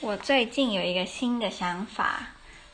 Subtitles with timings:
[0.00, 2.20] 我最近有一个新的想法，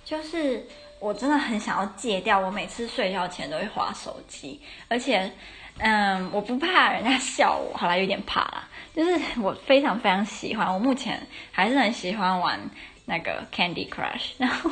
[0.05, 0.67] 就是
[0.99, 5.30] 我真的很想要戒掉，我每次睡觉前都会划手机，而且，
[5.79, 12.58] 嗯，我不怕人家笑我，好啦，有点怕啦，就是我非常非常喜欢，我目前还是很喜欢玩
[13.04, 14.69] 那个 Candy Crush， 然后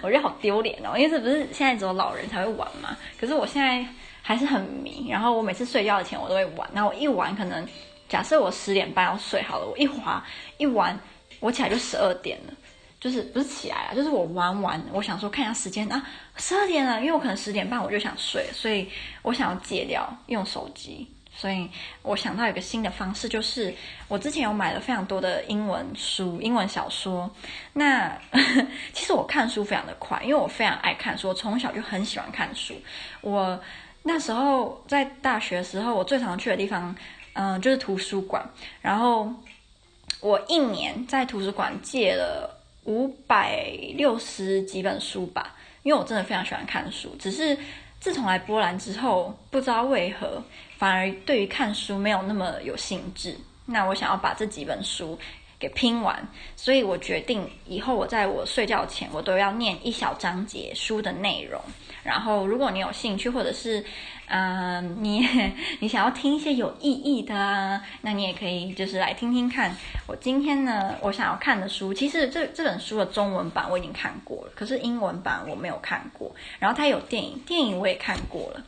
[0.00, 3.86] 我觉得好丢脸哦，因为这不是现在只有老人才会玩嘛，可是我现在
[4.22, 7.68] 还是很迷，然后我每次睡觉前我都会玩，然后我一玩可能，
[8.08, 10.24] 假设我十点半要睡好了，我一划
[10.56, 10.98] 一玩。
[11.42, 12.54] 我起来就十二点了，
[13.00, 16.00] 就是不是起来了，就是我玩完，我想说看一下时间啊，
[16.36, 18.88] 十二点了，因为我可能十点半我就想睡，所以
[19.22, 21.68] 我想要戒掉用手机，所以
[22.02, 23.74] 我想到一个新的方式，就是
[24.06, 27.28] 我之前有买了非常多的英文书、英文小说。
[27.72, 28.16] 那
[28.94, 32.72] 其实我看书非常的快，因为我非常爱看书，我从小就很喜欢看书。
[33.20, 33.60] 我
[34.04, 36.94] 那时候在大学的时候，我最常去的地方，
[37.32, 38.48] 嗯，就是图书馆，
[38.80, 39.28] 然后。
[40.22, 42.48] 我一年在图书馆借了
[42.84, 47.14] 五百六十几本书吧，因为我真的非常喜欢看书。
[47.18, 47.58] 只是
[47.98, 50.40] 自从来波兰之后，不知道为何
[50.78, 53.36] 反而对于看书没有那么有兴致。
[53.66, 55.18] 那我想要把这几本书
[55.62, 61.62] 给拼完，所以我决定以后我在我睡觉前，我都要念一小章节书的内容。
[62.02, 63.84] 然后，如果你有兴趣，或者是，
[64.26, 65.24] 嗯，你
[65.78, 69.72] 你想要听一些有意义的啊，那你也可以就是来听听看。
[70.08, 76.34] 我今天呢，我想要看的书，其实这这本书的中文版我已经看过了，可是英文版我没有看过。
[76.58, 78.64] 然后它有电影，电影我也看过了，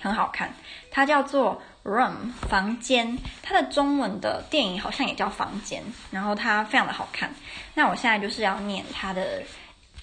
[0.00, 0.52] 很好看。
[0.90, 2.12] 它叫做《Room》
[2.48, 7.32] 房间，它的中文的电影好像也叫《房间》，然后它非常的好看。
[7.74, 9.42] 那我现在就是要念它的，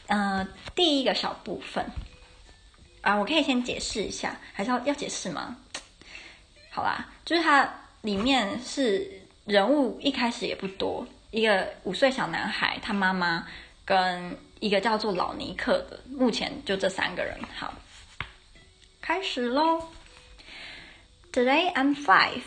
[0.08, 1.86] 呃，第一个小部分。
[3.02, 5.56] 啊，我可以先解释一下，还是要要解释吗？
[6.72, 7.70] 好啦，就是它
[8.02, 9.10] 里面是
[9.46, 13.48] 人物一开始也不多，一个五岁小男孩，他妈妈
[13.86, 17.40] 跟一个叫做老尼克的，目前就这三个人。
[17.56, 17.74] 好，
[19.07, 19.89] 开始喽。
[21.33, 22.43] Today I'm five.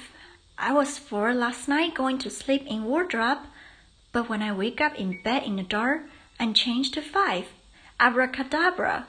[0.58, 3.40] I was four last night going to sleep in wardrobe,
[4.12, 6.04] but when I wake up in bed in the dark,
[6.40, 7.48] I'm changed to five.
[8.00, 9.08] Abracadabra.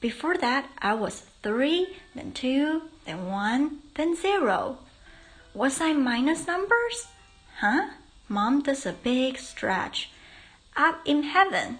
[0.00, 4.78] Before that, I was three, then two, then one, then zero.
[5.54, 7.08] Was I minus numbers?
[7.60, 7.90] Huh?
[8.28, 10.10] Mom does a big stretch.
[10.76, 11.78] Up in heaven.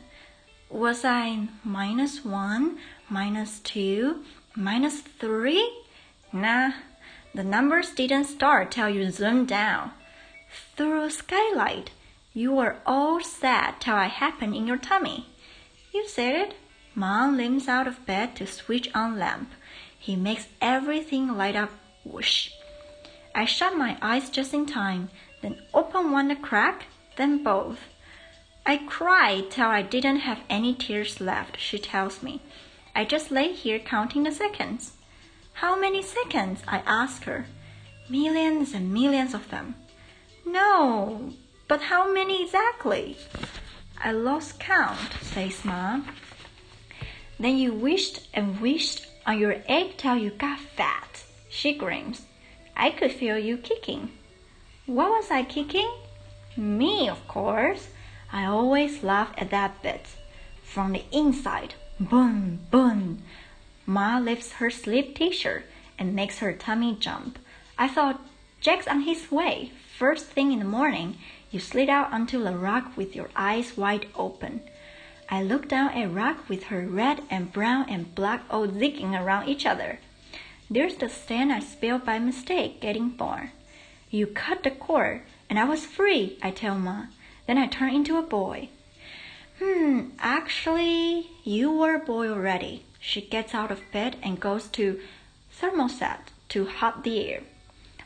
[0.71, 2.79] Was I minus one,
[3.11, 4.25] minus two,
[4.56, 5.84] minus three?
[6.34, 6.72] Nah,
[7.34, 9.92] the numbers didn't start till you zoomed down.
[10.76, 11.92] Through skylight,
[12.34, 15.28] you were all sad till I happened in your tummy.
[15.94, 16.56] You said it.
[16.94, 19.52] Mom limps out of bed to switch on lamp.
[19.98, 21.72] He makes everything light up
[22.04, 22.52] whoosh.
[23.34, 25.10] I shut my eyes just in time,
[25.42, 26.86] then open one a crack,
[27.16, 27.80] then both.
[28.66, 32.42] I cried till I didn't have any tears left, she tells me.
[32.96, 34.94] I just lay here counting the seconds.
[35.53, 36.62] How many seconds?
[36.68, 37.46] I ask her.
[38.09, 39.75] Millions and millions of them.
[40.46, 41.34] No,
[41.68, 43.18] but how many exactly?
[44.03, 46.07] I lost count, says Mom.
[47.40, 51.23] Then you wished and wished on your egg till you got fat.
[51.50, 52.23] She grins.
[52.75, 54.12] I could feel you kicking.
[54.85, 55.90] What was I kicking?
[56.58, 57.88] Me, of course.
[58.34, 60.08] I always laugh at that bit.
[60.63, 61.75] From the inside,
[62.10, 63.22] boom, boom.
[63.86, 65.66] Ma lifts her sleep t-shirt
[65.98, 67.38] and makes her tummy jump.
[67.78, 68.22] I thought,
[68.60, 69.72] Jack's on his way.
[69.98, 71.18] First thing in the morning,
[71.52, 74.62] you slid out onto the rug with your eyes wide open.
[75.30, 79.48] I looked down at Rock with her red and brown and black all zigging around
[79.48, 80.00] each other.
[80.70, 83.52] There's the sand I spilled by mistake getting born.
[84.10, 87.06] You cut the cord, and I was free, I tell Ma.
[87.48, 88.70] Then I turn into a boy.
[89.64, 92.84] Hmm, actually, you were a boy already.
[93.00, 95.00] She gets out of bed and goes to
[95.56, 97.42] thermostat to hot the air.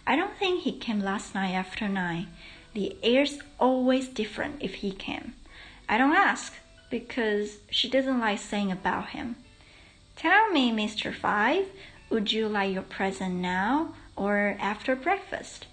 [0.06, 2.28] I don't think he came last night after nine.
[2.74, 5.34] The air's always different if he came.
[5.88, 6.54] I don't ask
[6.90, 9.38] because she doesn't like saying about him.
[10.18, 11.16] Tell me, Mr.
[11.16, 11.68] Five,
[12.10, 15.68] would you like your present now or after breakfast?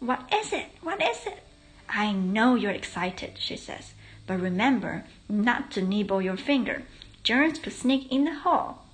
[0.00, 0.68] What is it?
[0.80, 1.42] What is it?
[1.90, 3.92] I know you're excited, she says,
[4.26, 6.82] but remember not to nibble your finger.
[7.22, 8.86] Germs could sneak in the hall.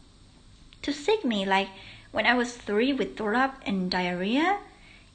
[0.82, 1.68] To sick me like
[2.10, 4.58] when I was three with throat and diarrhea?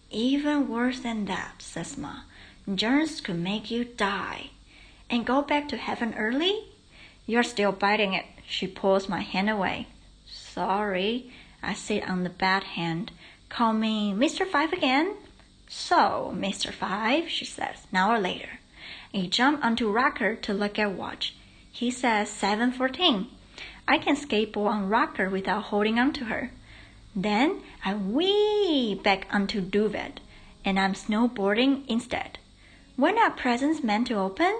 [0.09, 2.21] Even worse than that, says Ma.
[2.73, 4.51] Germs could make you die
[5.09, 6.65] and go back to heaven early?
[7.25, 8.25] You're still biting it.
[8.47, 9.87] She pulls my hand away.
[10.25, 11.31] Sorry,
[11.61, 13.11] I sit on the bed hand.
[13.49, 14.45] Call me Mr.
[14.45, 15.15] Five again?
[15.67, 16.71] So, Mr.
[16.73, 18.59] Five, she says, an hour later.
[19.11, 21.33] He jumped onto rocker to look at watch.
[21.71, 23.27] He says 7:14.
[23.87, 26.51] I can skateboard on rocker without holding onto her.
[27.15, 30.19] Then I wee back onto duvet,
[30.65, 32.37] and I'm snowboarding instead.
[32.95, 34.59] When are presents meant to open?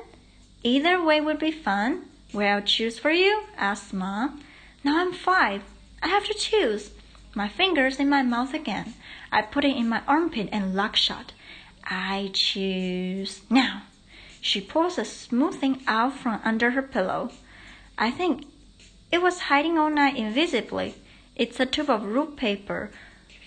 [0.64, 2.06] Either way would be fun.
[2.34, 3.44] Well, choose for you?
[3.58, 4.42] asked Mom.
[4.84, 5.64] Now I'm five.
[6.02, 6.92] I have to choose.
[7.36, 8.94] My fingers in my mouth again.
[9.32, 11.34] I put it in my armpit and lock shut.
[11.84, 13.84] I choose now.
[14.48, 17.32] She pulls a smoothing out from under her pillow.
[17.98, 18.46] I think
[19.12, 20.96] it was hiding all night invisibly.
[21.36, 22.90] It's a tube of root paper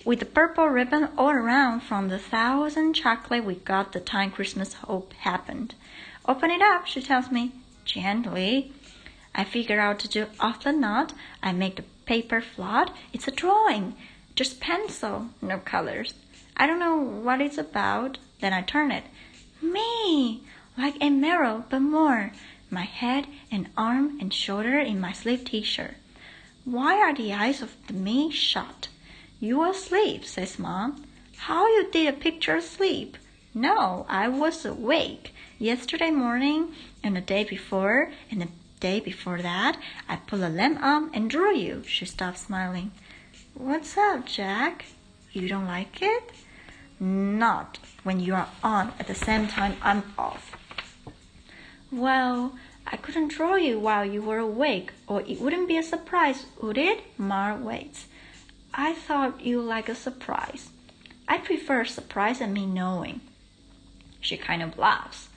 [0.05, 4.75] with a purple ribbon all around from the thousand chocolate we got the time Christmas
[4.75, 5.73] hope happened.
[6.27, 7.51] Open it up, she tells me,
[7.83, 8.71] gently.
[9.33, 11.13] I figure out to do off the knot.
[11.41, 12.93] I make the paper flat.
[13.11, 13.95] It's a drawing,
[14.35, 16.13] just pencil, no colors.
[16.55, 18.19] I don't know what it's about.
[18.39, 19.05] Then I turn it.
[19.63, 20.43] Me,
[20.77, 22.31] like a mirror, but more.
[22.69, 25.95] My head and arm and shoulder in my sleeve t-shirt.
[26.63, 28.87] Why are the eyes of the me shut?
[29.39, 31.03] You asleep, says mom.
[31.37, 33.17] How you did a picture asleep?
[33.53, 35.33] No, I was awake.
[35.59, 36.73] Yesterday morning
[37.03, 38.47] and the day before and the
[38.79, 39.77] day before that,
[40.07, 41.83] I put a lamp on and drew you.
[41.85, 42.91] She stopped smiling.
[43.53, 44.85] What's up, Jack?
[45.33, 46.31] You don't like it?
[46.99, 50.55] Not when you are on at the same time I'm off.
[51.91, 52.53] Well,
[52.87, 56.77] I couldn't draw you while you were awake, or it wouldn't be a surprise, would
[56.77, 57.03] it?
[57.17, 58.05] Ma waits.
[58.73, 60.69] I thought you like a surprise.
[61.27, 63.19] I prefer surprise and me knowing.
[64.21, 65.27] She kind of laughs.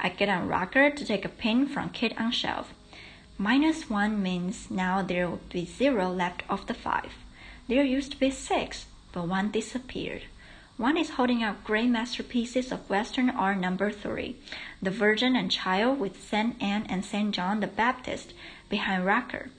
[0.00, 2.74] I get on rocker to take a pin from kit on shelf.
[3.38, 7.12] Minus one means now there will be zero left of the five.
[7.68, 10.24] There used to be six, but one disappeared.
[10.80, 14.36] One is holding up great masterpieces of Western art number three,
[14.80, 18.32] The Virgin and Child with Saint Anne and Saint John the Baptist
[18.70, 19.50] behind rocker.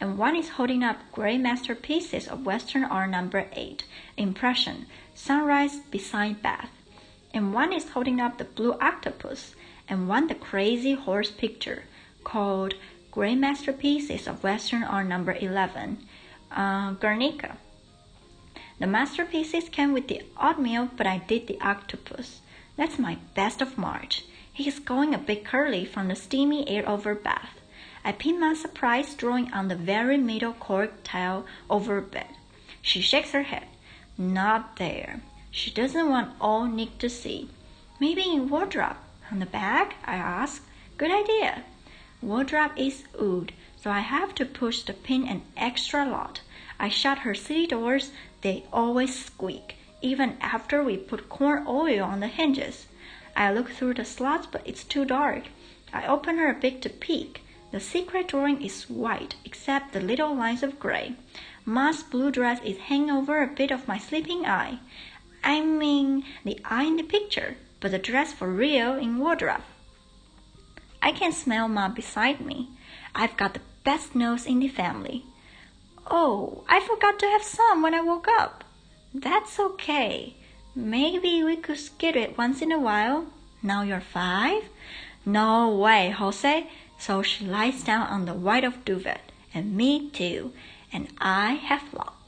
[0.00, 3.84] And one is holding up great masterpieces of Western art number eight,
[4.16, 6.70] Impression, Sunrise beside Bath.
[7.34, 9.54] And one is holding up the blue octopus,
[9.86, 11.82] and one the crazy horse picture
[12.24, 12.72] called
[13.10, 15.98] Great Masterpieces of Western Art Number 11,
[16.50, 17.58] uh, Guernica.
[18.80, 22.40] The masterpieces came with the oatmeal, but I did the octopus.
[22.76, 24.24] That's my best of March.
[24.50, 27.60] He is going a bit curly from the steamy air over Bath.
[28.02, 32.28] I pin my surprise drawing on the very middle cork tile over bed.
[32.80, 33.66] She shakes her head.
[34.16, 35.20] Not there.
[35.50, 37.50] She doesn't want Old Nick to see.
[38.00, 38.96] Maybe in wardrobe.
[39.30, 39.96] On the back?
[40.06, 40.64] I ask.
[40.96, 41.64] Good idea.
[42.22, 46.40] Wardrobe is wood, so I have to push the pin an extra lot.
[46.82, 48.10] I shut her city doors,
[48.40, 52.86] they always squeak, even after we put corn oil on the hinges.
[53.36, 55.48] I look through the slots, but it's too dark.
[55.92, 57.42] I open her a bit to peek.
[57.70, 61.16] The secret drawing is white, except the little lines of gray.
[61.66, 64.78] Ma's blue dress is hanging over a bit of my sleeping eye.
[65.44, 69.64] I mean, the eye in the picture, but the dress for real in wardrobe.
[71.02, 72.70] I can smell Ma beside me.
[73.14, 75.26] I've got the best nose in the family.
[76.06, 78.64] Oh, I forgot to have some when I woke up.
[79.12, 80.34] That's okay.
[80.74, 83.26] Maybe we could skip it once in a while.
[83.62, 84.64] Now you're five?
[85.26, 86.68] No way, Jose.
[86.98, 90.52] So she lies down on the white of duvet, and me too,
[90.92, 92.19] and I have locked.